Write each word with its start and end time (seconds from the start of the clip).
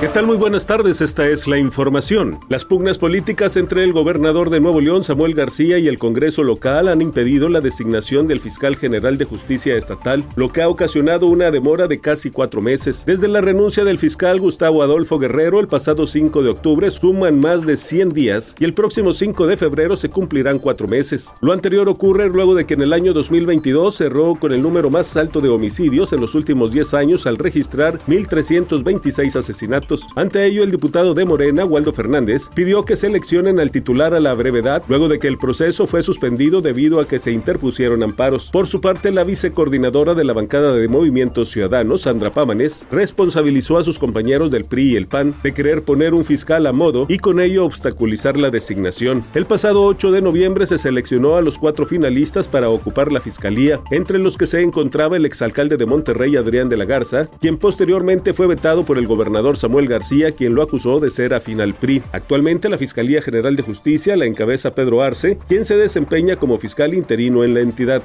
¿Qué 0.00 0.06
tal? 0.06 0.28
Muy 0.28 0.36
buenas 0.36 0.64
tardes, 0.64 1.00
esta 1.00 1.26
es 1.26 1.48
la 1.48 1.58
información. 1.58 2.38
Las 2.48 2.64
pugnas 2.64 2.98
políticas 2.98 3.56
entre 3.56 3.82
el 3.82 3.92
gobernador 3.92 4.48
de 4.48 4.60
Nuevo 4.60 4.80
León, 4.80 5.02
Samuel 5.02 5.34
García, 5.34 5.78
y 5.78 5.88
el 5.88 5.98
Congreso 5.98 6.44
local 6.44 6.86
han 6.86 7.02
impedido 7.02 7.48
la 7.48 7.60
designación 7.60 8.28
del 8.28 8.38
fiscal 8.38 8.76
general 8.76 9.18
de 9.18 9.24
justicia 9.24 9.74
estatal, 9.74 10.24
lo 10.36 10.50
que 10.50 10.62
ha 10.62 10.68
ocasionado 10.68 11.26
una 11.26 11.50
demora 11.50 11.88
de 11.88 11.98
casi 11.98 12.30
cuatro 12.30 12.62
meses. 12.62 13.02
Desde 13.06 13.26
la 13.26 13.40
renuncia 13.40 13.82
del 13.82 13.98
fiscal 13.98 14.38
Gustavo 14.38 14.84
Adolfo 14.84 15.18
Guerrero 15.18 15.58
el 15.58 15.66
pasado 15.66 16.06
5 16.06 16.44
de 16.44 16.50
octubre 16.50 16.92
suman 16.92 17.40
más 17.40 17.66
de 17.66 17.76
100 17.76 18.10
días 18.10 18.54
y 18.60 18.66
el 18.66 18.74
próximo 18.74 19.12
5 19.12 19.48
de 19.48 19.56
febrero 19.56 19.96
se 19.96 20.10
cumplirán 20.10 20.60
cuatro 20.60 20.86
meses. 20.86 21.32
Lo 21.40 21.52
anterior 21.52 21.88
ocurre 21.88 22.28
luego 22.28 22.54
de 22.54 22.66
que 22.66 22.74
en 22.74 22.82
el 22.82 22.92
año 22.92 23.12
2022 23.14 23.96
cerró 23.96 24.36
con 24.36 24.52
el 24.52 24.62
número 24.62 24.90
más 24.90 25.16
alto 25.16 25.40
de 25.40 25.48
homicidios 25.48 26.12
en 26.12 26.20
los 26.20 26.36
últimos 26.36 26.70
10 26.70 26.94
años 26.94 27.26
al 27.26 27.36
registrar 27.36 27.98
1.326 28.06 29.34
asesinatos 29.34 29.87
ante 30.16 30.44
ello, 30.44 30.62
el 30.62 30.70
diputado 30.70 31.14
de 31.14 31.24
Morena, 31.24 31.64
Waldo 31.64 31.92
Fernández, 31.92 32.48
pidió 32.54 32.84
que 32.84 32.96
seleccionen 32.96 33.60
al 33.60 33.70
titular 33.70 34.14
a 34.14 34.20
la 34.20 34.34
brevedad 34.34 34.82
luego 34.88 35.08
de 35.08 35.18
que 35.18 35.28
el 35.28 35.38
proceso 35.38 35.86
fue 35.86 36.02
suspendido 36.02 36.60
debido 36.60 37.00
a 37.00 37.06
que 37.06 37.18
se 37.18 37.32
interpusieron 37.32 38.02
amparos. 38.02 38.50
Por 38.50 38.66
su 38.66 38.80
parte, 38.80 39.10
la 39.10 39.24
vicecoordinadora 39.24 40.14
de 40.14 40.24
la 40.24 40.32
bancada 40.32 40.74
de 40.74 40.88
Movimientos 40.88 41.50
Ciudadanos, 41.50 42.02
Sandra 42.02 42.30
Pámanes, 42.30 42.86
responsabilizó 42.90 43.78
a 43.78 43.84
sus 43.84 43.98
compañeros 43.98 44.50
del 44.50 44.64
PRI 44.64 44.92
y 44.92 44.96
el 44.96 45.06
PAN 45.06 45.34
de 45.42 45.52
querer 45.52 45.82
poner 45.82 46.14
un 46.14 46.24
fiscal 46.24 46.66
a 46.66 46.72
modo 46.72 47.06
y 47.08 47.18
con 47.18 47.40
ello 47.40 47.64
obstaculizar 47.64 48.36
la 48.36 48.50
designación. 48.50 49.24
El 49.34 49.46
pasado 49.46 49.84
8 49.84 50.10
de 50.10 50.22
noviembre 50.22 50.66
se 50.66 50.78
seleccionó 50.78 51.36
a 51.36 51.42
los 51.42 51.58
cuatro 51.58 51.86
finalistas 51.86 52.48
para 52.48 52.70
ocupar 52.70 53.12
la 53.12 53.20
fiscalía, 53.20 53.80
entre 53.90 54.18
los 54.18 54.36
que 54.36 54.46
se 54.46 54.62
encontraba 54.62 55.16
el 55.16 55.24
exalcalde 55.24 55.76
de 55.76 55.86
Monterrey, 55.86 56.36
Adrián 56.36 56.68
de 56.68 56.76
la 56.76 56.84
Garza, 56.84 57.28
quien 57.40 57.56
posteriormente 57.56 58.32
fue 58.32 58.46
vetado 58.46 58.84
por 58.84 58.98
el 58.98 59.06
gobernador 59.06 59.56
Samuel 59.56 59.77
García, 59.86 60.32
quien 60.32 60.54
lo 60.54 60.62
acusó 60.62 60.98
de 60.98 61.10
ser 61.10 61.34
afín 61.34 61.60
al 61.60 61.74
PRI. 61.74 62.02
Actualmente 62.12 62.68
la 62.68 62.78
Fiscalía 62.78 63.22
General 63.22 63.54
de 63.54 63.62
Justicia 63.62 64.16
la 64.16 64.26
encabeza 64.26 64.72
Pedro 64.72 65.02
Arce, 65.02 65.38
quien 65.46 65.64
se 65.64 65.76
desempeña 65.76 66.36
como 66.36 66.58
fiscal 66.58 66.94
interino 66.94 67.44
en 67.44 67.54
la 67.54 67.60
entidad. 67.60 68.02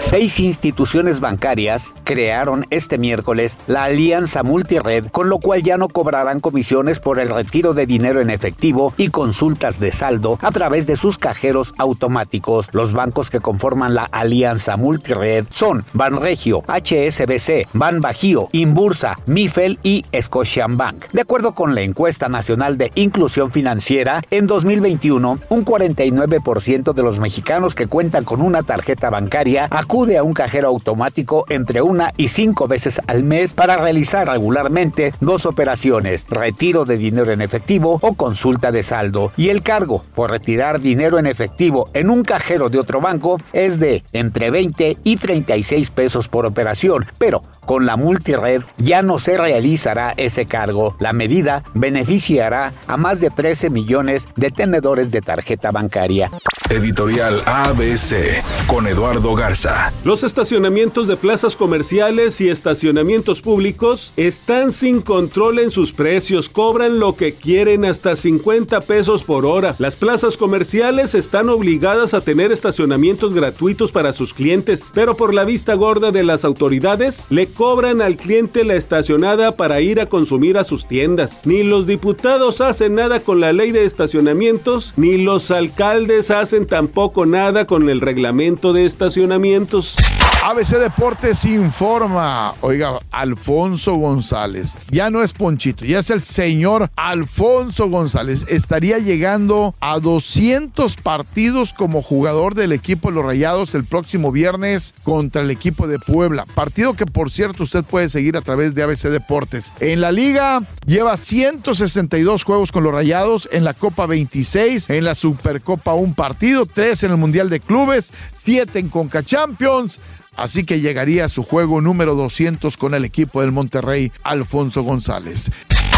Seis 0.00 0.40
instituciones 0.40 1.20
bancarias 1.20 1.92
crearon 2.04 2.66
este 2.70 2.96
miércoles 2.96 3.58
la 3.66 3.84
alianza 3.84 4.42
multired, 4.42 5.06
con 5.12 5.28
lo 5.28 5.38
cual 5.38 5.62
ya 5.62 5.76
no 5.76 5.88
cobrarán 5.88 6.40
comisiones 6.40 6.98
por 6.98 7.20
el 7.20 7.28
retiro 7.28 7.74
de 7.74 7.84
dinero 7.84 8.20
en 8.22 8.30
efectivo 8.30 8.94
y 8.96 9.10
consultas 9.10 9.78
de 9.78 9.92
saldo 9.92 10.38
a 10.40 10.50
través 10.50 10.86
de 10.86 10.96
sus 10.96 11.18
cajeros 11.18 11.74
automáticos. 11.76 12.66
Los 12.72 12.92
bancos 12.92 13.28
que 13.28 13.40
conforman 13.40 13.94
la 13.94 14.04
alianza 14.04 14.78
multired 14.78 15.44
son 15.50 15.84
Banregio, 15.92 16.64
HSBC, 16.66 17.68
Ban 17.74 18.00
Bajío, 18.00 18.48
Inbursa, 18.52 19.16
Mifel 19.26 19.78
y 19.82 20.06
Scotiabank. 20.18 21.12
De 21.12 21.20
acuerdo 21.20 21.54
con 21.54 21.74
la 21.74 21.82
encuesta 21.82 22.28
nacional 22.28 22.78
de 22.78 22.90
inclusión 22.94 23.50
financiera, 23.50 24.22
en 24.30 24.46
2021, 24.46 25.38
un 25.50 25.64
49% 25.64 26.94
de 26.94 27.02
los 27.02 27.20
mexicanos 27.20 27.74
que 27.74 27.86
cuentan 27.86 28.24
con 28.24 28.40
una 28.40 28.62
tarjeta 28.62 29.10
bancaria 29.10 29.68
acude 29.90 30.18
a 30.18 30.22
un 30.22 30.34
cajero 30.34 30.68
automático 30.68 31.46
entre 31.48 31.82
una 31.82 32.12
y 32.16 32.28
cinco 32.28 32.68
veces 32.68 33.00
al 33.08 33.24
mes 33.24 33.54
para 33.54 33.76
realizar 33.76 34.28
regularmente 34.28 35.12
dos 35.18 35.46
operaciones, 35.46 36.26
retiro 36.30 36.84
de 36.84 36.96
dinero 36.96 37.32
en 37.32 37.42
efectivo 37.42 37.98
o 38.00 38.14
consulta 38.14 38.70
de 38.70 38.84
saldo. 38.84 39.32
Y 39.36 39.48
el 39.48 39.64
cargo 39.64 40.04
por 40.14 40.30
retirar 40.30 40.80
dinero 40.80 41.18
en 41.18 41.26
efectivo 41.26 41.90
en 41.92 42.08
un 42.08 42.22
cajero 42.22 42.68
de 42.68 42.78
otro 42.78 43.00
banco 43.00 43.40
es 43.52 43.80
de 43.80 44.04
entre 44.12 44.52
20 44.52 44.98
y 45.02 45.16
36 45.16 45.90
pesos 45.90 46.28
por 46.28 46.46
operación, 46.46 47.04
pero 47.18 47.42
con 47.66 47.84
la 47.84 47.96
multired 47.96 48.62
ya 48.76 49.02
no 49.02 49.18
se 49.18 49.36
realizará 49.36 50.14
ese 50.16 50.46
cargo. 50.46 50.94
La 51.00 51.12
medida 51.12 51.64
beneficiará 51.74 52.72
a 52.86 52.96
más 52.96 53.18
de 53.18 53.30
13 53.30 53.70
millones 53.70 54.28
de 54.36 54.52
tenedores 54.52 55.10
de 55.10 55.20
tarjeta 55.20 55.72
bancaria. 55.72 56.30
Editorial 56.70 57.42
ABC 57.46 58.44
con 58.68 58.86
Eduardo 58.86 59.34
Garza. 59.34 59.92
Los 60.04 60.22
estacionamientos 60.22 61.08
de 61.08 61.16
plazas 61.16 61.56
comerciales 61.56 62.40
y 62.40 62.48
estacionamientos 62.48 63.40
públicos 63.40 64.12
están 64.16 64.70
sin 64.70 65.02
control 65.02 65.58
en 65.58 65.72
sus 65.72 65.92
precios, 65.92 66.48
cobran 66.48 67.00
lo 67.00 67.16
que 67.16 67.34
quieren 67.34 67.84
hasta 67.84 68.14
50 68.14 68.82
pesos 68.82 69.24
por 69.24 69.46
hora. 69.46 69.74
Las 69.80 69.96
plazas 69.96 70.36
comerciales 70.36 71.16
están 71.16 71.48
obligadas 71.48 72.14
a 72.14 72.20
tener 72.20 72.52
estacionamientos 72.52 73.34
gratuitos 73.34 73.90
para 73.90 74.12
sus 74.12 74.32
clientes, 74.32 74.90
pero 74.94 75.16
por 75.16 75.34
la 75.34 75.42
vista 75.42 75.74
gorda 75.74 76.12
de 76.12 76.22
las 76.22 76.44
autoridades 76.44 77.26
le 77.30 77.48
cobran 77.48 78.00
al 78.00 78.14
cliente 78.14 78.62
la 78.62 78.76
estacionada 78.76 79.56
para 79.56 79.80
ir 79.80 79.98
a 79.98 80.06
consumir 80.06 80.56
a 80.56 80.62
sus 80.62 80.86
tiendas. 80.86 81.40
Ni 81.44 81.64
los 81.64 81.88
diputados 81.88 82.60
hacen 82.60 82.94
nada 82.94 83.18
con 83.18 83.40
la 83.40 83.52
ley 83.52 83.72
de 83.72 83.84
estacionamientos, 83.86 84.92
ni 84.96 85.18
los 85.18 85.50
alcaldes 85.50 86.30
tampoco 86.66 87.26
nada 87.26 87.66
con 87.66 87.88
el 87.88 88.00
reglamento 88.00 88.72
de 88.72 88.86
estacionamientos. 88.86 89.96
ABC 90.42 90.78
Deportes 90.78 91.44
informa, 91.44 92.54
oiga, 92.62 92.98
Alfonso 93.10 93.96
González, 93.96 94.74
ya 94.90 95.10
no 95.10 95.22
es 95.22 95.34
Ponchito, 95.34 95.84
ya 95.84 95.98
es 95.98 96.08
el 96.08 96.22
señor 96.22 96.90
Alfonso 96.96 97.90
González, 97.90 98.46
estaría 98.48 98.98
llegando 98.98 99.74
a 99.80 100.00
200 100.00 100.96
partidos 100.96 101.74
como 101.74 102.00
jugador 102.00 102.54
del 102.54 102.72
equipo 102.72 103.10
de 103.10 103.16
los 103.16 103.24
Rayados 103.26 103.74
el 103.74 103.84
próximo 103.84 104.32
viernes 104.32 104.94
contra 105.02 105.42
el 105.42 105.50
equipo 105.50 105.86
de 105.86 105.98
Puebla, 105.98 106.46
partido 106.54 106.94
que 106.94 107.04
por 107.04 107.30
cierto 107.30 107.64
usted 107.64 107.84
puede 107.84 108.08
seguir 108.08 108.38
a 108.38 108.42
través 108.42 108.74
de 108.74 108.82
ABC 108.82 109.10
Deportes. 109.10 109.74
En 109.80 110.00
la 110.00 110.10
liga 110.10 110.62
lleva 110.86 111.18
162 111.18 112.44
juegos 112.44 112.72
con 112.72 112.82
los 112.82 112.94
Rayados, 112.94 113.46
en 113.52 113.64
la 113.64 113.74
Copa 113.74 114.06
26, 114.06 114.88
en 114.88 115.04
la 115.04 115.14
Supercopa 115.14 115.92
un 115.92 116.14
partido, 116.14 116.64
3 116.64 117.02
en 117.02 117.10
el 117.10 117.18
Mundial 117.18 117.50
de 117.50 117.60
Clubes, 117.60 118.10
7 118.42 118.78
en 118.78 118.88
Conca 118.88 119.22
Champions, 119.22 120.00
así 120.36 120.64
que 120.64 120.80
llegaría 120.80 121.24
a 121.24 121.28
su 121.28 121.42
juego 121.42 121.80
número 121.80 122.14
200 122.14 122.76
con 122.76 122.94
el 122.94 123.04
equipo 123.04 123.40
del 123.40 123.52
Monterrey, 123.52 124.12
Alfonso 124.22 124.82
González. 124.82 125.50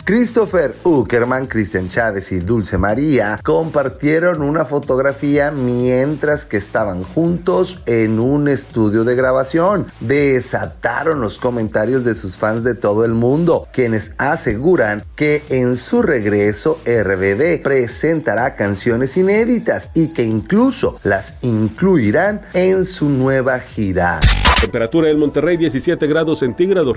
Christopher 0.05 0.75
Uckerman, 0.83 1.47
Cristian 1.47 1.89
Chávez 1.89 2.33
y 2.33 2.41
Dulce 2.41 2.77
María 2.77 3.39
compartieron 3.43 4.43
una 4.43 4.65
fotografía 4.65 5.53
mientras 5.53 6.45
que 6.45 6.57
estaban 6.57 7.05
juntos 7.05 7.79
en 7.87 8.19
un 8.19 8.49
estudio 8.49 9.05
de 9.05 9.15
grabación. 9.15 9.87
Desataron 10.01 11.21
los 11.21 11.39
comentarios 11.39 12.05
de 12.05 12.15
sus 12.15 12.37
fans 12.37 12.65
de 12.65 12.75
todo 12.75 13.05
el 13.05 13.13
mundo, 13.13 13.69
quienes 13.73 14.15
aseguran 14.19 15.05
que 15.15 15.45
en 15.51 15.77
su 15.77 16.03
regreso 16.03 16.81
RBD 16.85 17.63
presentará 17.63 18.57
canciones 18.57 19.17
inéditas 19.17 19.91
y 19.95 20.09
que 20.09 20.25
incluso 20.25 20.99
las 21.05 21.35
incluirán 21.43 22.43
en 22.55 22.85
su 22.85 23.09
nueva 23.09 23.61
gira. 23.61 24.19
Temperatura 24.61 25.11
en 25.11 25.19
Monterrey 25.21 25.57
17 25.57 26.07
grados 26.09 26.41
centígrados. 26.41 26.97